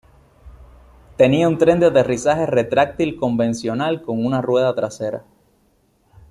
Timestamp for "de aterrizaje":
1.79-2.47